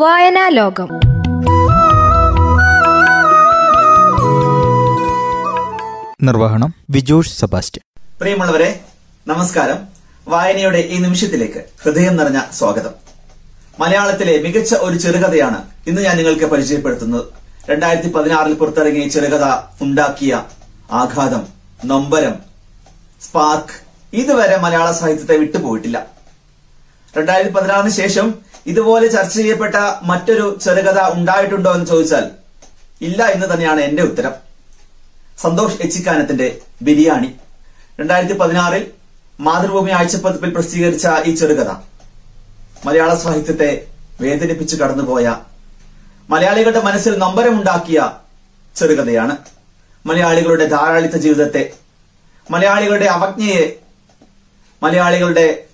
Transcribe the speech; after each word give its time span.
വായനാ 0.00 0.48
ലോകം 0.48 0.88
നിർവഹണം 6.22 6.74
വിജോഷ് 6.90 7.30
സെബാസ്റ്റ്യൻ. 7.40 8.18
പ്രിയമുള്ളവരെ 8.20 8.80
നമസ്കാരം. 9.26 9.78
വായനയുടെ 10.28 10.78
ഈ 10.78 10.98
നിമിഷത്തിലേക്ക് 10.98 11.64
ഹൃദയം 11.82 12.16
നിറഞ്ഞ 12.16 12.40
സ്വാഗതം. 12.52 12.90
മലയാളത്തിലെ 13.80 14.38
മികച്ച 14.38 14.74
ഒരു 14.74 14.96
ചെറുകഥയാണ് 14.96 15.62
ഇന്ന് 15.86 16.02
ഞാൻ 16.02 16.16
നിങ്ങൾക്ക് 16.16 16.44
പരിചയപ്പെടുത്തുന്നത്. 16.44 17.24
രണ്ടായിരത്തി 17.70 18.08
പതിനാറിൽ 18.08 18.54
പുറത്തിറങ്ങിയ 18.54 19.08
ചെറുകഥ 19.08 19.44
ഉണ്ടാക്കിയ 19.82 20.42
ആഘാതം 20.92 21.46
നൊമ്പരം 21.84 22.34
സ്പാർക്ക് 23.22 23.74
ഇതുവരെ 24.16 24.56
മലയാള 24.56 24.92
സാഹിത്യത്തെ 24.92 25.36
വിട്ടുപോയിട്ടില്ല. 25.36 26.16
രണ്ടായിരത്തി 27.18 27.54
പതിനാറിന് 27.54 27.90
ശേഷം 27.90 28.45
ഇതുപോലെ 28.66 29.06
ചർച്ച 29.06 29.34
ചെയ്യപ്പെട്ട 29.36 29.74
മറ്റൊരു 30.02 30.58
ചെറുകഥ 30.64 31.12
ഉണ്ടായിട്ടുണ്ടോ 31.12 31.74
എന്ന് 31.74 31.86
ചോദിച്ചാൽ 31.86 32.30
ഇല്ല 33.00 33.24
എന്ന് 33.24 33.46
തന്നെയാണ് 33.52 33.80
എന്റെ 33.80 34.02
ഉത്തരം. 34.02 34.34
സന്തോഷ് 35.38 35.76
എച്ചിക്കാനത്തിന്റെ 35.80 36.60
ബിരിയാണി. 36.82 37.34
രണ്ടായിരത്തി 38.00 38.34
പതിനാറിൽ 38.38 38.86
മാതൃഭൂമി 39.40 39.90
ആഴ്ചപ്പതിപ്പിൽ 39.90 40.54
പ്രസിദ്ധീകരിച്ച 40.54 41.08
ഈ 41.26 41.34
ചെറുകഥ 41.34 41.70
മലയാള 42.84 43.14
സാഹിത്യത്തെ 43.14 43.86
വേദനിപ്പിച്ച് 44.20 44.76
കടന്നുപോയ 44.76 45.36
മലയാളികളുടെ 46.30 46.80
മനസ്സിൽ 46.80 47.18
നമ്പരമുണ്ടാക്കിയ 47.18 48.12
ചെറുകഥയാണ്. 48.76 49.36
മലയാളികളുടെ 50.06 50.66
ധാരാളിത്ത 50.66 51.16
ജീവിതത്തെ 51.16 51.72
മലയാളികളുടെ 52.50 53.06
അവജ്ഞയെ 53.06 53.76
മലയാളികളുടെ 54.82 55.64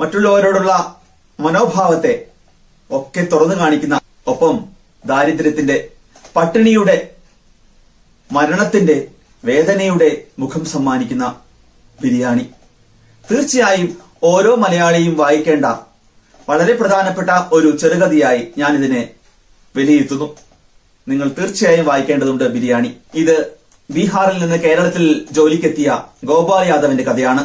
മറ്റുള്ളവരോടുള്ള 0.00 1.01
മനോഭാവത്തെ 1.42 2.26
ഒക്കെ 2.90 3.20
തുറന്നു 3.20 3.54
കാണിക്കുന്ന 3.54 4.00
ഒപ്പം 4.26 4.64
ദാരിദ്ര്യത്തിന്റെ 5.06 5.88
പട്ടിണിയുടെ 6.36 7.08
മരണത്തിന്റെ 8.32 9.08
വേദനയുടെ 9.44 10.24
മുഖം 10.38 10.64
സമ്മാനിക്കുന്ന 10.64 11.40
ബിരിയാണി. 12.02 12.46
തീർച്ചയായും 13.30 13.98
ഓരോ 14.22 14.56
മലയാളിയും 14.56 15.16
വായിക്കേണ്ട 15.16 15.66
വളരെ 16.48 16.74
പ്രധാനപ്പെട്ട 16.74 17.30
ഒരു 17.52 17.76
ചെറുകഥയായി 17.76 18.48
ഞാൻ 18.58 18.76
ഇതിനെ 18.76 19.08
വിലയിരുത്തുന്നു. 19.76 20.36
നിങ്ങൾ 21.08 21.30
തീർച്ചയായും 21.38 21.86
വായിക്കേണ്ടതുണ്ട് 21.86 22.44
ബിരിയാണി. 22.44 22.96
ഇത് 23.14 23.52
ബീഹാറിൽ 23.90 24.40
നിന്ന് 24.40 24.56
കേരളത്തിൽ 24.56 25.26
ജോലിക്കെത്തിയ 25.32 26.02
ഗോപാൽ 26.24 26.68
യാദവിന്റെ 26.68 27.04
കഥയാണ്. 27.04 27.44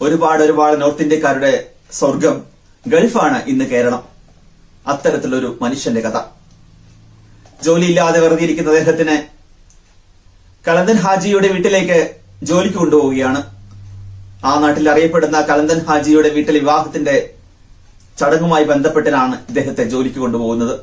ഒരുപാട് 0.00 0.42
ഒരുപാട് 0.42 0.80
നോർത്ത് 0.80 1.02
ഇന്ത്യക്കാരുടെ 1.02 1.66
സ്വർഗം 1.92 2.55
ഗൾഫാണ് 2.86 3.42
ഇന്ന് 3.44 3.64
കേരളം. 3.64 4.04
അത്തരത്തിലൊരു 4.86 5.58
മനുഷ്യന്റെ 5.62 6.00
കഥ. 6.00 6.20
ജോലിയില്ലാതെ 7.64 8.20
വെറുതെ 8.20 8.42
ഇരിക്കുന്ന 8.42 8.70
അദ്ദേഹത്തിന് 8.70 9.22
കളന്തൻ 10.68 10.96
ഹാജിയുടെ 10.96 11.48
വീട്ടിലേക്ക് 11.48 12.16
ജോലിക്ക് 12.42 12.76
കൊണ്ടുപോവുകയാണ്. 12.76 13.42
ആ 14.44 14.60
നാട്ടിൽ 14.60 14.90
അറിയപ്പെടുന്ന 14.90 15.40
കളന്തൻ 15.40 15.84
ഹാജിയുടെ 15.84 16.28
വീട്ടിൽ 16.28 16.58
വിവാഹത്തിന്റെ 16.58 17.34
ചടങ്ങുമായി 18.18 18.64
ബന്ധപ്പെട്ടിനാണ് 18.64 19.34
ഇദ്ദേഹത്തെ 19.48 19.84
ജോലിക്ക് 19.84 20.16
കൊണ്ടുപോകുന്നത്. 20.16 20.80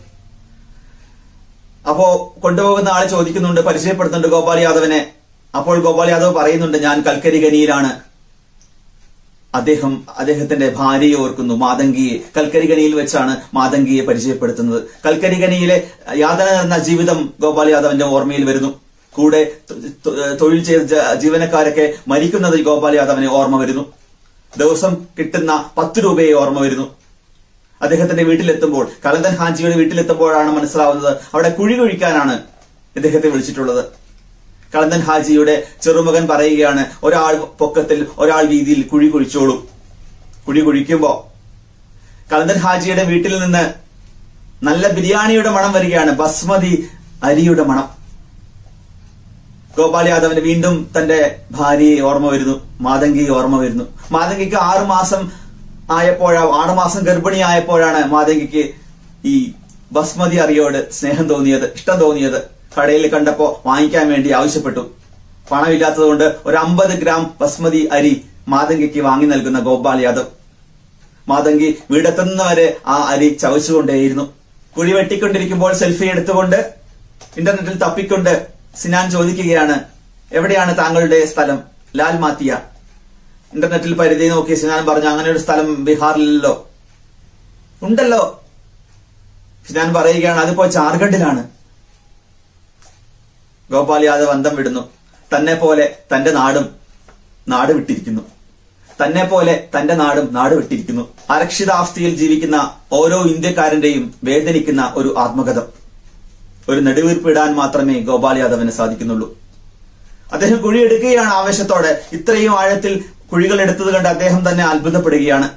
അപ്പോ 1.89 2.35
കൊണ്ടുപോകുന്ന 2.39 2.89
ആൾ 2.89 3.07
ചോദിക്കുന്നുണ്ട് 3.07 3.61
പരിചയപ്പെടുത്തുന്നുണ്ട് 3.61 4.35
ഗോപാൽ 4.35 4.59
യാദവിനെ. 4.59 5.11
അപ്പോൾ 5.55 5.83
ഗോപാൽ 5.83 6.09
യാദവ് 6.09 6.35
പറയുന്നുണ്ട് 6.35 6.77
ഞാൻ 6.77 7.01
കൽക്കരി 7.01 7.47
ഖനിയിലാണ്. 7.47 8.12
അദ്ദേഹം 9.55 10.05
അദ്ദേഹത്തിന്റെ 10.17 10.69
ഭാര്യയെ 10.69 11.15
ഓർക്കുന്നു. 11.15 11.53
മാതങ്കിയെ 11.53 12.15
കൽക്കരി 12.37 12.71
ഖനിയിൽ 12.71 12.95
വെച്ചാണ് 12.95 13.37
മാതങ്കിയെ 13.53 14.05
പരിചയപ്പെടുത്തുന്നത്. 14.05 14.83
കൽക്കരി 15.05 15.41
ഖനിയിലെ 15.45 15.77
യാതന 16.15 16.47
എന്ന 16.63 16.77
ജീവിതം 16.77 17.33
ഗോപാൽ 17.39 17.69
യാദവിന്റെ 17.69 18.05
ഓർമ്മയിൽ 18.05 18.43
വരുന്നു. 18.45 18.71
കൂടെ 19.15 19.51
തൊഴിൽ 20.41 20.63
ചെയ്ത 20.63 21.15
ജീവനക്കാരൊക്കെ 21.19 21.93
മരിക്കുന്നത് 22.07 22.61
ഗോപാൽ 22.61 22.95
യാദവിനെ 22.95 23.29
ഓർമ്മ 23.29 23.61
വരുന്നു. 23.63 23.93
ദിവസം 24.57 24.95
കിട്ടുന്ന 25.19 25.65
പത്ത് 25.77 26.03
രൂപയെ 26.03 26.33
ഓർമ്മ 26.33 26.59
വരുന്നു. 26.59 26.95
അദ്ദേഹത്തിന്റെ 27.81 28.23
വീട്ടിലെത്തുമ്പോൾ 28.23 28.89
കലന്തൻ 29.05 29.35
ഹാജിയുടെ 29.35 29.75
വീട്ടിലെത്തുമ്പോഴാണ് 29.75 30.51
മനസ്സിലാവുന്നത്. 30.51 31.17
അവിടെ 31.33 31.49
കുഴി 31.49 31.73
കുഴിക്കാനാണ് 31.77 32.41
ഇദ്ദേഹത്തെ 32.95 33.29
വിളിച്ചിട്ടുള്ളത്. 33.29 34.02
കളന്തൻ 34.73 35.01
ഹാജിയുടെ 35.07 35.55
ചെറുമകൻ 35.83 36.23
പറയുകയാണ് 36.31 36.83
ഒരാൾ 37.03 37.33
പൊക്കത്തിൽ 37.59 37.99
ഒരാൾ 38.17 38.43
വീതിയിൽ 38.53 38.81
കുഴി 38.91 39.07
കുഴിച്ചോളൂ. 39.07 39.55
കുഴി 40.47 40.61
കുഴിക്കുമ്പോ 40.67 41.11
കളന്തൻ 42.31 42.59
ഹാജിയുടെ 42.65 43.03
വീട്ടിൽ 43.03 43.33
നിന്ന് 43.39 43.63
നല്ല 44.67 44.87
ബിരിയാണിയുടെ 44.97 45.49
മണം 45.49 45.71
വരികയാണ് 45.73 46.11
ബസ്മതി 46.21 46.73
അരിയുടെ 47.23 47.63
മണം. 47.71 47.87
ഗോപാൽ 49.77 50.07
യാദവിന് 50.09 50.39
വീണ്ടും 50.39 50.75
തന്റെ 50.95 51.19
ഭാര്യയെ 51.51 52.01
ഓർമ്മ 52.09 52.27
വരുന്നു 52.33 52.55
മാതങ്കിയെ 52.81 53.29
ഓർമ്മ 53.37 53.55
വരുന്നു. 53.63 53.85
മാതങ്കിക്ക് 54.11 54.55
ആറുമാസം 54.55 55.21
ആയപ്പോഴാ 55.91 56.41
ആറുമാസം 56.61 57.01
ഗർഭിണിയായപ്പോഴാണ് 57.07 58.01
മാതങ്കിക്ക് 58.11 58.63
ഈ 59.31 59.35
ബസ്മതി 59.95 60.37
അറിയോട് 60.43 60.91
സ്നേഹം 60.91 61.25
തോന്നിയത് 61.29 61.65
ഇഷ്ടം 61.73 61.97
തോന്നിയത്. 61.99 62.39
കടയിൽ 62.77 63.07
കണ്ടപ്പോ 63.07 63.61
വാങ്ങിക്കാൻ 63.65 64.11
വേണ്ടി 64.11 64.31
ആവശ്യപ്പെട്ടു. 64.31 64.91
പണമില്ലാത്തതുകൊണ്ട് 65.51 66.35
ഒരു 66.45 66.55
അമ്പത് 66.55 66.89
ഗ്രാം 66.89 67.33
ബസ്മതി 67.41 67.89
അരി 67.91 68.25
മാതങ്കിക്ക് 68.47 68.99
വാങ്ങി 68.99 69.25
നൽകുന്ന 69.25 69.59
ഗോപാൽ 69.59 70.01
യാദവ്. 70.01 70.25
മാതങ്കി 71.27 71.77
വീടെത്തുന്നവരെ 71.91 72.77
ആ 72.87 72.95
അരി 72.95 73.37
ചവച്ചുകൊണ്ടേയിരുന്നു. 73.41 74.33
കുഴി 74.77 74.91
വെട്ടിക്കൊണ്ടിരിക്കുമ്പോൾ 74.91 75.73
സെൽഫി 75.73 76.05
എടുത്തുകൊണ്ട് 76.05 76.73
ഇന്റർനെറ്റിൽ 77.37 77.77
തപ്പിക്കൊണ്ട് 77.77 78.47
സിനാൻ 78.77 79.11
ചോദിക്കുകയാണ് 79.11 79.79
എവിടെയാണ് 80.33 80.77
താങ്കളുടെ 80.77 81.25
സ്ഥലം? 81.25 81.63
ലാൽ 81.95 82.17
മാത്തിയ. 82.17 82.59
ഇന്റർനെറ്റിൽ 83.53 83.93
പരിധി 83.93 84.27
നോക്കി 84.27 84.53
സിനാൻ 84.53 84.85
പറഞ്ഞു 84.85 85.09
അങ്ങനെ 85.09 85.31
ഒരു 85.31 85.37
സ്ഥലം 85.37 85.85
ബീഹാറിലല്ലോ. 85.85 86.69
ഉണ്ടല്ലോ. 87.81 88.43
സിനാൻ 89.67 89.93
പറയുകയാണ് 89.93 90.39
അതിപ്പോ 90.39 90.65
ജാർഖണ്ഡിലാണ്. 90.67 91.52
ഗോപാൽ 93.73 94.03
യാദവ് 94.05 94.29
അന്തം 94.29 94.55
വിടുന്നു. 94.55 94.81
തന്നെ 95.35 95.53
പോലെ 95.55 95.85
തന്റെ 96.15 96.31
നാടും 96.31 96.69
നാട് 97.47 97.71
വിട്ടിരിക്കുന്നു. 97.73 98.21
തന്നെ 99.03 99.23
പോലെ 99.25 99.67
തന്റെ 99.77 99.93
നാടും 99.93 100.27
നാട് 100.31 100.55
വിട്ടിരിക്കുന്നു. 100.55 101.03
അരക്ഷിതാവസ്ഥയിൽ 101.29 102.15
ജീവിക്കുന്ന 102.15 102.75
ഓരോ 102.91 103.21
ഇന്ത്യക്കാരന്റെയും 103.23 104.13
വേദനിക്കുന്ന 104.23 104.93
ഒരു 104.95 105.15
ആത്മകഥം. 105.17 105.63
ഒരു 106.69 106.79
നെടുവീർപ്പിടാൻ 106.79 107.53
മാത്രമേ 107.55 107.99
ഗോപാൽ 107.99 108.37
യാദവിന് 108.39 108.71
സാധിക്കുന്നുള്ളൂ. 108.71 109.37
അദ്ദേഹം 110.33 110.61
കുഴിയെടുക്കുകയാണ് 110.61 111.27
ആവേശത്തോടെ. 111.27 112.01
ഇത്രയും 112.13 112.59
ആഴത്തിൽ 112.59 113.03
കുഴികൾ 113.31 113.61
എടുത്തത് 113.61 113.93
കണ്ട് 113.93 114.09
അദ്ദേഹം 114.09 114.49
തന്നെ 114.49 114.63
അത്ഭുതപ്പെടുകയാണ്. 114.63 115.49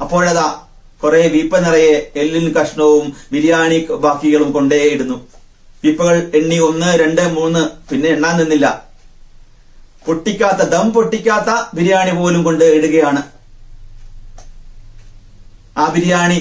അപ്പോഴതാ 0.00 0.60
കുറെ 1.02 1.28
വീപ്പ 1.28 1.56
നിറയെ 1.58 2.12
എല്ലിൻ 2.16 2.52
കഷ്ണവും 2.52 3.12
ബിരിയാണി 3.32 3.86
ബാക്കികളും 3.90 4.52
കൊണ്ടേയിടുന്നു 4.52 5.28
വീപ്പകൾ 5.86 6.16
എണ്ണി 6.34 6.58
ഒന്ന് 6.68 6.88
രണ്ട് 7.02 7.22
മൂന്ന് 7.36 7.62
പിന്നെ 7.90 8.08
എണ്ണാൻ 8.16 8.34
നിന്നില്ല. 8.40 8.66
പൊട്ടിക്കാത്ത 10.06 10.62
ദം 10.74 10.90
പൊട്ടിക്കാത്ത 10.96 11.50
ബിരിയാണി 11.76 12.12
പോലും 12.18 12.42
കൊണ്ട് 12.42 12.64
ഇടുകയാണ്. 12.78 13.22
ആ 15.78 15.86
ബിരിയാണി 15.94 16.38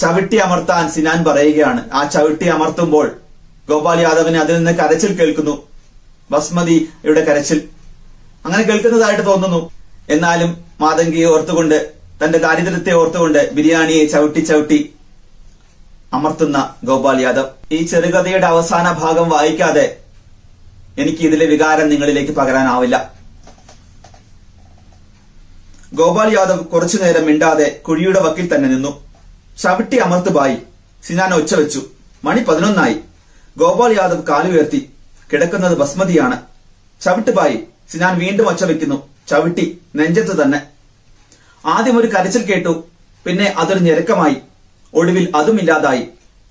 ചവിട്ടി 0.00 0.36
അമർത്താൻ 0.46 0.84
സിനാൻ 0.94 1.18
പറയുകയാണ്. 1.24 1.80
ആ 1.92 2.00
ചവിട്ടി 2.14 2.46
അമർത്തുമ്പോൾ 2.56 3.06
ഗോപാൽ 3.68 4.00
യാദവിന് 4.00 4.38
അതിൽ 4.44 4.54
നിന്ന് 4.56 4.72
കരച്ചിൽ 4.80 5.12
കേൾക്കുന്നു. 5.18 5.54
ബസ്മതിയുടെ 6.30 7.22
കരച്ചിൽ. 7.24 7.60
അങ്ങനെ 8.44 8.62
കേൾക്കുന്നതായിട്ട് 8.62 9.24
തോന്നുന്നു. 9.26 9.60
എന്നാലും 10.14 10.50
മാതങ്കിയെ 10.80 11.26
ഓർത്തുകൊണ്ട് 11.34 11.78
തന്റെ 12.22 12.38
ദാരിദ്ര്യത്തെ 12.38 12.92
ഓർത്തുകൊണ്ട് 13.00 13.40
ബിരിയാണിയെ 13.54 14.04
ചവിട്ടി 14.14 14.40
ചവിട്ടി 14.50 14.78
അമർത്തുന്ന 16.14 16.74
ഗോപാൽ 16.84 17.20
യാദവ്. 17.20 17.48
ഈ 17.72 17.84
ചെറുകഥയുടെ 17.84 18.46
അവസാന 18.46 18.92
ഭാഗം 18.92 19.28
വായിക്കാതെ 19.28 19.96
എനിക്ക് 20.98 21.18
ഇതിലെ 21.18 21.46
വികാരം 21.46 21.88
നിങ്ങളിലേക്ക് 21.88 22.32
പകരാനാവില്ല. 22.32 23.14
ഗോപാൽ 25.94 26.38
യാദവ് 26.38 26.64
കുറച്ചു 26.64 26.98
നേരം 26.98 27.26
മിണ്ടാതെ 27.26 27.80
കുഴിയുടെ 27.88 28.20
വക്കിൽ 28.20 28.54
തന്നെ 28.54 28.68
നിന്നു. 28.68 29.04
ചവിട്ടി 29.62 29.96
അമർത്തുബായി 29.96 30.56
സിനാൻ 31.04 31.34
ഒച്ച 31.34 31.54
വെച്ചു. 31.54 31.82
മണി 32.24 32.42
പതിനൊന്നായി. 32.42 32.96
ഗോപാൽ 33.56 33.92
യാദവ് 33.92 34.22
കാലുയർത്തി 34.22 34.90
കിടക്കുന്നത് 35.32 35.78
ബസ്മതിയാണ്. 35.78 36.42
ചവിട്ടുബായി 37.02 37.58
സിനാൻ 37.92 38.18
വീണ്ടും 38.18 38.48
ഒച്ച 38.48 38.64
വെക്കുന്നു. 38.64 39.08
ചവിട്ടി. 39.28 39.78
നെഞ്ചത്ത് 39.96 40.42
തന്നെ. 40.42 40.62
ആദ്യം 41.66 41.98
ഒരു 41.98 42.06
കരച്ചിൽ 42.06 42.42
കേട്ടു. 42.42 42.84
പിന്നെ 43.26 43.54
അതൊരു 43.58 43.78
ഞെരുക്കമായി. 43.78 44.36
ഒടുവിൽ 44.94 45.32
അതുമില്ലാതായി 45.36 46.08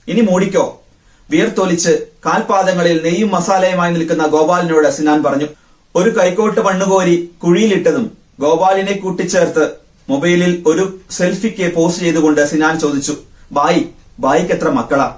ഇനി 0.08 0.22
മൂടിക്കോ. 0.22 0.84
വിയർത്തൊലിച്ച് 1.30 2.08
കാൽപാദങ്ങളിൽ 2.26 3.04
നെയ്യും 3.04 3.32
മസാലയുമായി 3.32 3.94
നിൽക്കുന്ന 3.94 4.28
ഗോപാലിനോട് 4.28 4.90
സിനാൻ 4.92 5.24
പറഞ്ഞു 5.24 5.48
ഒരു 5.96 6.10
കൈക്കോട്ട് 6.10 6.62
മണ്ണുകോരി 6.62 7.30
കുഴിയിലിട്ടതും 7.44 8.18
ഗോപാലിനെ 8.40 8.94
കൂട്ടിച്ചേർത്ത് 8.94 9.72
മൊബൈലിൽ 10.10 10.64
ഒരു 10.68 11.00
സെൽഫിക്ക് 11.12 11.74
പോസ്റ്റ് 11.76 12.04
ചെയ്തുകൊണ്ട് 12.04 12.46
സിനാൻ 12.46 12.80
ചോദിച്ചു 12.80 13.18
ബായി 13.52 13.90
ബായിക്ക് 14.20 14.52
എത്ര 14.52 14.70
മക്കളാ? 14.70 15.16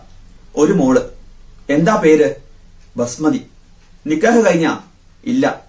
ഒരു 0.57 0.73
മോൾ. 0.73 0.99
എന്താ 1.69 1.95
പേര്? 1.95 2.35
ബസ്മതി. 2.97 3.47
നിക്കാഹ് 4.07 4.45
കഴിഞ്ഞ? 4.45 4.75
ഇല്ല. 5.25 5.61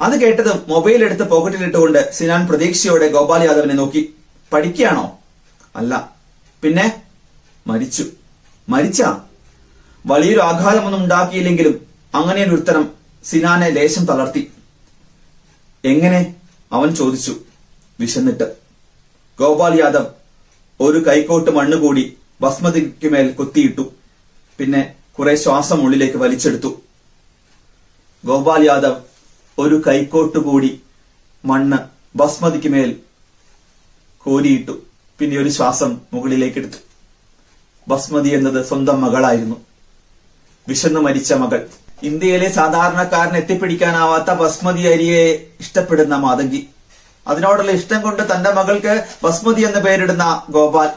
അത് 0.00 0.20
കേട്ടതും 0.20 0.62
മൊബൈൽ 0.68 1.04
എടുത്ത് 1.04 1.30
പോക്കറ്റിലിട്ടുകൊണ്ട് 1.30 2.12
സിനാൻ 2.12 2.46
പ്രതീക്ഷയോടെ 2.46 3.08
ഗോപാൽ 3.08 3.44
യാദവിനെ 3.44 3.74
നോക്കി 3.74 4.14
പഠിക്കുകയാണോ? 4.52 5.18
അല്ല. 5.76 6.19
പിന്നെ 6.62 7.02
മരിച്ചു. 7.66 8.04
മരിച്ച? 8.68 9.02
വലിയൊരു 10.06 10.40
ആഘാതമൊന്നും 10.40 11.02
ഉണ്ടാക്കിയില്ലെങ്കിലും 11.02 11.86
അങ്ങനെ 12.14 12.44
ഒരു 12.44 12.50
ഉത്തരം 12.50 12.90
സിനാനെ 13.24 13.70
ലേശം 13.70 14.04
തളർത്തി. 14.04 14.52
എങ്ങനെ? 15.84 16.34
അവൻ 16.72 16.94
ചോദിച്ചു. 16.94 17.36
വിശന്നിട്ട്. 18.00 18.56
ഗോപാൽ 19.38 19.80
യാദവ് 19.80 20.06
ഒരു 20.80 21.06
കൈക്കോട്ട് 21.06 21.50
മണ്ണ് 21.50 21.76
കൂടി 21.76 22.16
കൊത്തിയിട്ടു 22.42 23.08
മേൽ 23.08 23.32
കുത്തിയിട്ടു. 23.32 23.92
പിന്നെ 24.58 24.94
കുറെ 25.18 25.34
ശ്വാസം 25.34 25.80
ഉള്ളിലേക്ക് 25.80 26.16
വലിച്ചെടുത്തു. 26.16 26.80
ഗോപാൽ 28.24 28.64
യാദവ് 28.64 28.96
ഒരു 29.58 29.82
കൈക്കോട്ട് 29.86 30.38
കൂടി 30.38 30.80
മണ്ണ് 31.44 31.78
ഭസ്മതിക്കുമേൽ 32.16 33.00
കോരിയിട്ടു. 34.18 34.89
പിന്നെ 35.20 35.38
ഒരു 35.38 35.48
ശ്വാസം 35.48 36.00
മുകളിലേക്ക് 36.12 36.58
എടുത്തു 36.58 36.76
ബസ്മതി 37.88 38.28
എന്നത് 38.28 38.66
സ്വന്തം 38.66 39.00
മകളായിരുന്നു. 39.00 39.56
വിശന്ന് 40.68 41.00
മരിച്ച 41.00 41.32
മകൾ. 41.32 41.66
ഇന്ത്യയിലെ 42.02 42.48
സാധാരണക്കാരന് 42.48 43.36
എത്തിപ്പിടിക്കാനാവാത്ത 43.36 44.30
ബസ്മതി 44.30 44.82
അരിയെ 44.82 45.46
ഇഷ്ടപ്പെടുന്ന 45.60 46.16
മാതങ്കി. 46.16 46.68
അതിനോടുള്ള 47.28 47.72
ഇഷ്ടം 47.72 48.02
കൊണ്ട് 48.02 48.22
തന്റെ 48.22 48.52
മകൾക്ക് 48.52 49.04
ബസ്മതി 49.24 49.62
എന്ന് 49.62 49.78
പേരിടുന്ന 49.78 50.42
ഗോപാൽ. 50.50 50.90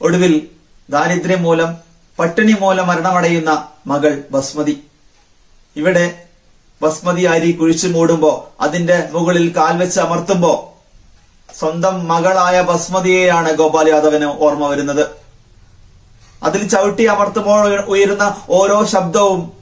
ഒടുവിൽ 0.00 0.48
ദാരിദ്ര്യം 0.90 1.42
മൂലം 1.42 1.76
പട്ടിണി 2.18 2.52
മൂലം 2.60 2.86
മരണമടയുന്ന 2.86 3.68
മകൾ 3.86 4.24
ബസ്മതി. 4.30 4.82
ഇവിടെ 5.76 6.24
ബസ്മതി 6.82 7.22
അരി 7.22 7.52
കുഴിച്ചു 7.52 7.86
മൂടുമ്പോ 7.86 8.52
അതിന്റെ 8.60 9.08
മുകളിൽ 9.12 9.56
കാൽവെച്ച് 9.56 10.00
അമർത്തുമ്പോ 10.00 10.69
സ്വന്തം 11.60 12.08
മകളായ 12.08 12.60
ബസ്മതിയെയാണ് 12.60 13.52
ഗോപാൽ 13.52 13.88
യാദവിന് 13.88 14.24
ഓർമ്മ 14.24 14.66
വരുന്നത്. 14.66 15.06
അതിൽ 16.42 16.68
ചവിട്ടി 16.68 17.04
അമർത്തുമ്പോൾ 17.04 17.80
ഉയരുന്ന 17.80 18.36
ഓരോ 18.50 18.84
ശബ്ദവും 18.84 19.52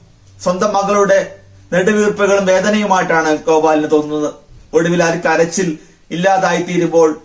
സ്വന്തം 0.43 0.73
മകളുടെ 0.73 1.35
നെടുവീർപ്പുകളും 1.73 2.45
വേദനയുമായിട്ടാണ് 2.45 3.37
ഗോപാലിന് 3.37 3.91
തോന്നുന്നത്. 3.91 4.33
ഒടുവിൽ 4.73 5.03
ആ 5.03 5.09
കരച്ചിൽ 5.25 5.77
ഇല്ലാതായി 6.11 6.61
തീരുമ്പോൾ 6.61 7.19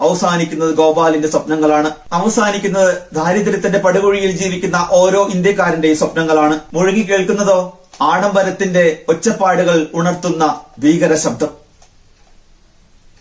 അവസാനിക്കുന്നത് 0.00 0.74
ഗോപാലിന്റെ 0.74 1.28
സ്വപ്നങ്ങളാണ്. 1.28 1.90
അവസാനിക്കുന്നത് 2.12 3.02
ദാരിദ്ര്യത്തിന്റെ 3.12 3.78
പടുകുഴിയിൽ 3.78 4.30
ജീവിക്കുന്ന 4.30 4.88
ഓരോ 4.90 5.28
ഇന്ത്യക്കാരന്റെയും 5.34 5.98
സ്വപ്നങ്ങളാണ്. 5.98 6.60
മുഴുകി 6.74 7.02
കേൾക്കുന്നതോ 7.02 7.58
ആഡംബരത്തിന്റെ 8.02 9.04
ഒച്ചപ്പാടുകൾ 9.08 9.86
ഉണർത്തുന്ന 9.94 10.60
ഭീകര 10.78 11.14
ശബ്ദം. 11.14 11.59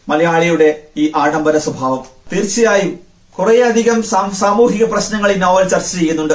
മലയാളിയുടെ 0.09 0.83
ഈ 0.97 1.11
ആഡംബര 1.15 1.57
സ്വഭാവം 1.57 2.03
തീർച്ചയായും 2.33 2.99
കുറേയധികം 3.39 4.03
സാമൂഹിക 4.33 4.85
പ്രശ്നങ്ങൾ 4.85 5.31
ഈ 5.31 5.35
നോവൽ 5.35 5.67
ചർച്ച 5.67 5.95
ചെയ്യുന്നുണ്ട്. 5.95 6.33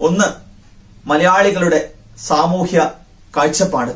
ഒന്ന് 0.00 0.24
മലയാളികളുടെ 1.08 1.90
സാമൂഹ്യ 2.26 2.90
കാഴ്ചപ്പാട്. 3.36 3.90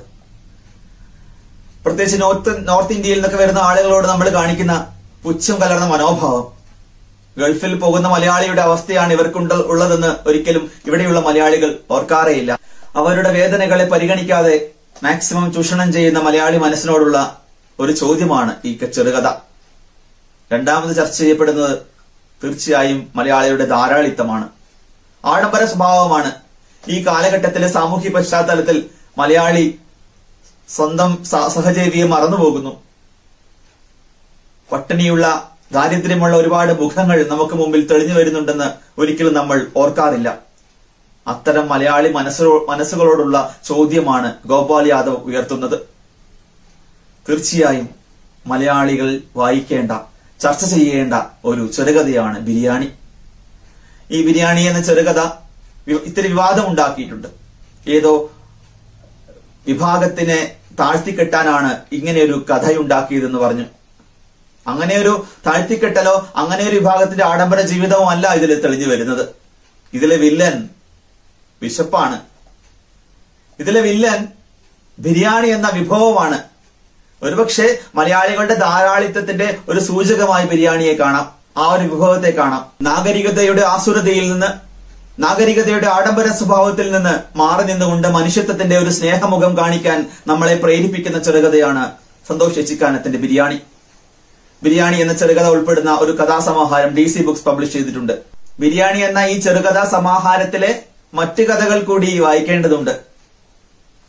പ്രത്യേകിച്ച് 1.85 2.23
നോർത്ത് 2.23 2.69
നോർത്ത് 2.69 2.93
ഇന്ത്യയിൽ 2.93 3.14
നിന്നൊക്കെ 3.14 3.37
വരുന്ന 3.37 3.58
ആളുകളോട് 3.58 4.06
നമ്മൾ 4.06 4.29
കാണിക്കുന്ന 4.29 4.93
പുച്ഛം 5.25 5.55
കലർന്ന 5.55 5.87
മനോഭാവം. 5.87 6.52
ഗൾഫിൽ 7.38 7.75
പോകുന്ന 7.75 8.08
മലയാളിയുടെ 8.08 8.62
അവസ്ഥയാണ് 8.62 9.12
ഇവർക്കുണ്ട് 9.12 9.55
ഉള്ളതെന്ന് 9.55 10.29
ഒരിക്കലും 10.29 10.70
ഇവിടെയുള്ള 10.87 11.20
മലയാളികൾ 11.20 11.79
ഓർക്കാറേയില്ല. 11.90 12.58
അവരുടെ 12.97 13.32
വേദനകളെ 13.32 13.85
പരിഗണിക്കാതെ 13.85 14.70
മാക്സിമം 15.02 15.52
ചൂഷണം 15.52 15.93
ചെയ്യുന്ന 15.93 16.19
മലയാളി 16.19 16.56
മനസ്സിനോടുള്ള 16.56 17.44
ഒരു 17.81 17.93
ചോദ്യമാണ് 17.93 18.56
ഈ 18.65 18.79
ചെറുകഥ. 18.79 19.32
രണ്ടാമത് 20.53 20.97
ചർച്ച 20.97 21.19
ചെയ്യപ്പെടുന്നത് 21.19 21.79
തീർച്ചയായും 22.44 23.12
മലയാളിയുടെ 23.17 23.65
ധാരാളിത്തമാണ്. 23.65 24.49
ആഡംബര 25.25 25.65
സ്വഭാവമാണ്. 25.65 26.32
ഈ 26.88 27.06
കാലഘട്ടത്തിലെ 27.06 27.69
സാമൂഹ്യ 27.69 28.11
പശ്ചാത്തലത്തിൽ 28.11 28.91
മലയാളി 29.19 29.79
സ്വന്തം 30.69 31.25
സഹജീവിയെ 31.25 32.05
മറന്നുപോകുന്നു. 32.05 32.82
പട്ടിണിയുള്ള 34.73 35.53
ദാരിദ്ര്യമുള്ള 35.73 36.37
ഒരുപാട് 36.37 36.82
മുഖങ്ങൾ 36.82 37.29
നമുക്ക് 37.29 37.55
മുമ്പിൽ 37.55 37.87
തെളിഞ്ഞു 37.87 38.15
വരുന്നുണ്ടെന്ന് 38.15 39.00
ഒരിക്കലും 39.00 39.35
നമ്മൾ 39.35 39.67
ഓർക്കാറില്ല. 39.76 40.38
അത്തരം 41.26 41.69
മലയാളി 41.69 42.12
മനസ്സോ 42.12 42.67
മനസ്സുകളോടുള്ള 42.69 43.56
ചോദ്യമാണ് 43.65 44.35
ഗോപാൽ 44.47 44.88
യാദവ് 44.88 45.17
ഉയർത്തുന്നത്. 45.17 45.94
തീർച്ചയായും 47.29 47.88
മലയാളികൾ 48.47 49.21
വായിക്കേണ്ട 49.37 49.93
ചർച്ച 50.41 50.65
ചെയ്യേണ്ട 50.65 51.15
ഒരു 51.44 51.73
ചെറുകഥയാണ് 51.73 52.41
ബിരിയാണി. 52.41 52.88
ഈ 54.11 54.26
ബിരിയാണി 54.26 54.61
എന്ന 54.61 54.81
ചെറുകഥ 54.82 55.21
ഇത്തിരി 55.91 56.29
വിവാദം 56.29 56.71
ഉണ്ടാക്കിയിട്ടുണ്ട് 56.71 57.29
ഏതോ 57.88 58.31
വിഭാഗത്തിനെ 59.69 60.56
താഴ്ത്തിക്കെട്ടാനാണ് 60.81 61.79
ഇങ്ങനെയൊരു 61.93 62.47
കഥയുണ്ടാക്കിയതെന്ന് 62.50 63.38
പറഞ്ഞു. 63.38 63.65
അങ്ങനെ 64.67 64.97
ഒരു 64.97 65.26
താഴ്ത്തിക്കെട്ടലോ 65.47 66.29
അങ്ങനെ 66.37 66.69
ഒരു 66.69 66.76
വിഭാഗത്തിന്റെ 66.76 67.25
ആഡംബര 67.25 67.61
ജീവിതവും 67.61 68.09
അല്ല 68.11 68.35
ഇതിൽ 68.35 68.62
തെളിഞ്ഞു 68.62 68.87
വരുന്നത്. 68.87 69.29
ഇതിലെ 69.94 70.17
വില്ലൻ 70.17 70.69
വിശപ്പാണ്. 71.62 72.21
ഇതിലെ 73.59 73.81
വില്ലൻ 73.81 74.29
ബിരിയാണി 74.99 75.49
എന്ന 75.49 75.69
വിഭവമാണ് 75.69 76.54
ഒരുപക്ഷെ 77.22 77.78
മലയാളികളുടെ 77.94 78.55
ധാരാളിത്തത്തിന്റെ 78.55 79.56
ഒരു 79.69 79.81
സൂചകമായി 79.81 80.46
ബിരിയാണിയെ 80.46 80.94
കാണാം. 80.94 81.32
ആ 81.56 81.72
ഒരു 81.72 81.82
വിഭവത്തെ 81.82 82.31
കാണാം. 82.31 82.66
നാഗരികതയുടെ 82.82 83.62
ആസുരതയിൽ 83.62 84.32
നിന്ന് 84.32 84.46
നാഗരികതയുടെ 85.22 85.87
ആഡംബര 85.87 86.26
സ്വഭാവത്തിൽ 86.26 86.93
നിന്ന് 86.93 87.38
മാറി 87.38 87.66
നിന്നുകൊണ്ട് 87.66 88.08
മനുഷ്യത്വത്തിന്റെ 88.08 88.78
ഒരു 88.78 88.90
സ്നേഹമുഖം 88.90 89.56
കാണിക്കാൻ 89.58 90.11
നമ്മളെ 90.26 90.55
പ്രേരിപ്പിക്കുന്ന 90.55 91.22
ചെറുകഥയാണ് 91.22 91.90
സന്തോഷ് 92.28 92.58
എച്ചിക്കാനത്തിന്റെ 92.58 93.19
ബിരിയാണി. 93.19 93.61
ബിരിയാണി 94.62 94.96
എന്ന 94.96 95.12
ചെറുകഥ 95.12 95.46
ഉൾപ്പെടുന്ന 95.46 95.94
ഒരു 95.94 96.12
കഥാസമാഹാരം 96.12 96.94
ഡി 96.94 97.08
സി 97.08 97.22
ബുക്സ് 97.22 97.44
പബ്ലിഷ് 97.44 97.72
ചെയ്തിട്ടുണ്ട്. 97.72 98.19
ബിരിയാണി 98.61 98.99
എന്ന 98.99 99.25
ഈ 99.25 99.40
ചെറുകഥാ 99.40 99.84
സമാഹാരത്തിലെ 99.84 100.83
മറ്റു 101.14 101.42
കഥകൾ 101.42 101.80
കൂടി 101.80 102.18
വായിക്കേണ്ടതുണ്ട്. 102.18 103.13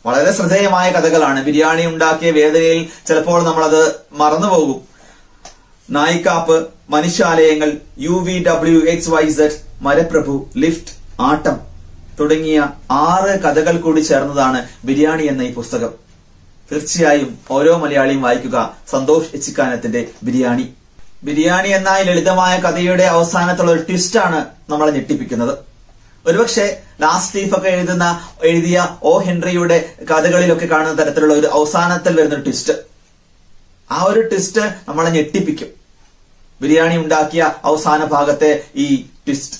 വളരെ 0.06 0.32
ശ്രദ്ധേയമായ 0.32 0.90
കഥകളാണ്. 0.90 1.44
ബിരിയാണി 1.44 1.86
ഉണ്ടാക്കിയ 1.86 2.30
വേദനയിൽ 2.30 2.88
ചിലപ്പോൾ 3.06 3.44
നമ്മളത് 3.44 3.82
മറന്നുപോകും. 4.12 4.80
നായിക്കാപ്പ് 5.90 6.68
മനുഷ്യാലയങ്ങൾ 6.90 7.72
U 7.98 8.22
V 8.26 8.44
W 8.48 8.80
X 8.90 9.10
Y 9.10 9.30
Z 9.30 9.58
മരപ്രഭു 9.80 10.48
lift 10.56 10.94
ആട്ടം 11.20 11.60
തുടങ്ങിയ 12.20 12.58
ആറ് 12.90 13.40
കഥകൾ 13.40 13.80
കൂടി 13.80 14.00
ചേർന്നതാണ് 14.00 14.68
ബിരിയാണി 14.84 15.26
എന്ന 15.26 15.42
ഈ 15.42 15.54
പുസ്തകം. 15.54 15.92
തീർച്ചയായും 16.72 17.38
ഓരോ 17.50 17.76
മലയാളിയും 17.76 18.22
വായിക്കുക 18.22 18.76
സന്തോഷ് 18.90 19.30
എച്ചിക്കാനത്തിന്റെ 19.34 20.08
ബിരിയാണി. 20.22 20.74
ബിരിയാണി 21.24 21.68
എന്ന 21.68 21.98
ലളിതമായ 21.98 22.60
കഥയുടെ 22.60 23.04
അവസാനത്തുള്ള 23.04 23.70
ഒരു 23.72 23.82
ട്വിസ്റ്റാണ് 23.88 24.44
നമ്മളെ 24.70 24.90
ഞെട്ടിപ്പിക്കുന്നത്. 24.90 25.75
ഒരുപക്ഷെ 26.26 26.82
ലാസ്റ്റ് 27.00 27.56
ഒക്കെ 27.56 27.68
എഴുതുന്ന 27.68 28.28
എഴുതിയ 28.44 28.88
ഓ 29.02 29.18
ഹെൻറിയുടെ 29.18 29.92
കഥകളിലൊക്കെ 30.10 30.66
കാണുന്ന 30.66 31.04
തരത്തിലുള്ള 31.04 31.34
ഒരു 31.34 31.46
അവസാനത്തിൽ 31.46 32.20
വരുന്ന 32.20 32.34
ട്വിസ്റ്റ് 32.34 32.72
ആ 33.90 34.02
ഒരു 34.02 34.20
ട്വിസ്റ്റ് 34.20 34.60
നമ്മളെ 34.60 35.10
ഞെട്ടിപ്പിക്കും. 35.10 35.68
ബിരിയാണി 36.60 36.96
ഉണ്ടാക്കിയ 36.96 37.52
അവസാന 37.64 38.04
ഭാഗത്തെ 38.04 38.64
ഈ 38.76 38.96
ട്വിസ്റ്റ് 38.96 39.56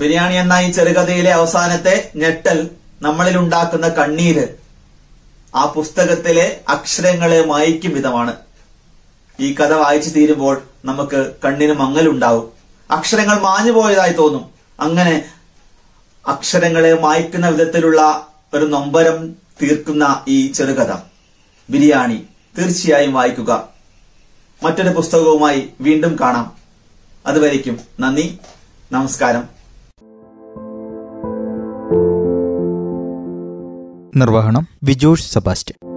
ബിരിയാണി 0.00 0.34
എന്ന 0.34 0.58
ഈ 0.58 0.70
ചെറുകഥയിലെ 0.70 1.30
അവസാനത്തെ 1.30 2.10
ഞെട്ടൽ 2.16 2.70
നമ്മളിൽ 3.02 3.38
ഉണ്ടാക്കുന്ന 3.38 3.88
കണ്ണീര് 3.88 4.48
ആ 5.54 5.64
പുസ്തകത്തിലെ 5.64 6.60
അക്ഷരങ്ങളെ 6.68 7.44
മായ്ക്കും 7.44 7.94
വിധമാണ്. 7.94 8.36
ഈ 9.40 9.54
കഥ 9.54 9.72
വായിച്ചു 9.72 10.10
തീരുമ്പോൾ 10.10 10.62
നമുക്ക് 10.84 11.32
കണ്ണിന് 11.44 11.72
മങ്ങലുണ്ടാവും. 11.72 12.52
അക്ഷരങ്ങൾ 12.90 13.40
മാഞ്ഞു 13.40 13.72
പോയതായി 13.72 14.12
തോന്നും. 14.12 14.50
അങ്ങനെ 14.80 15.24
അക്ഷരങ്ങളെ 16.26 17.00
മായ്ക്കുന്ന 17.00 17.48
വിധത്തിലുള്ള 17.48 18.26
ഒരു 18.54 18.64
നൊമ്പരം 18.64 19.30
തീർക്കുന്ന 19.62 20.24
ഈ 20.28 20.46
ചെറുകഥ. 20.46 20.96
ബിരിയാണി. 21.70 22.26
തീർച്ചയായും 22.58 23.14
വായിക്കുക. 23.14 23.68
മറ്റൊരു 24.62 24.88
പുസ്തകവുമായി 24.88 25.70
വീണ്ടും 25.80 26.16
കാണാം. 26.20 26.52
അതുവരേക്കും 27.26 27.80
നന്ദി. 28.00 28.38
നമസ്കാരം. 28.92 29.60
നിർവഹണം 34.16 34.68
വിജോഷ് 34.82 35.32
സെബാസ്റ്റ്യൻ. 35.32 35.90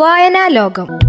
വായനാ 0.00 0.48
ലോകം 0.48 1.07